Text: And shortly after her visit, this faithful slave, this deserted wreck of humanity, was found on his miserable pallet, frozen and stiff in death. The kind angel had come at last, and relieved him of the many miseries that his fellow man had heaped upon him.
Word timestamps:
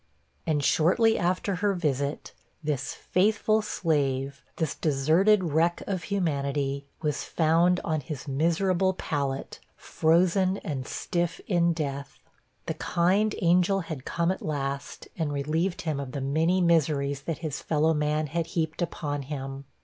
And 0.47 0.63
shortly 0.63 1.15
after 1.15 1.57
her 1.57 1.75
visit, 1.75 2.33
this 2.63 2.91
faithful 2.95 3.61
slave, 3.61 4.43
this 4.55 4.73
deserted 4.73 5.43
wreck 5.53 5.83
of 5.85 6.05
humanity, 6.05 6.87
was 7.03 7.23
found 7.23 7.79
on 7.85 8.01
his 8.01 8.27
miserable 8.27 8.93
pallet, 8.95 9.59
frozen 9.75 10.57
and 10.63 10.87
stiff 10.87 11.39
in 11.45 11.71
death. 11.71 12.17
The 12.65 12.73
kind 12.73 13.35
angel 13.43 13.81
had 13.81 14.03
come 14.03 14.31
at 14.31 14.41
last, 14.41 15.07
and 15.19 15.31
relieved 15.31 15.83
him 15.83 15.99
of 15.99 16.13
the 16.13 16.19
many 16.21 16.61
miseries 16.61 17.21
that 17.21 17.37
his 17.45 17.61
fellow 17.61 17.93
man 17.93 18.25
had 18.25 18.47
heaped 18.47 18.81
upon 18.81 19.21
him. 19.21 19.65